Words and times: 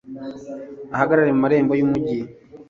ahagarare 0.93 1.31
mu 1.33 1.39
marembo 1.43 1.73
y'umugi 1.75 2.17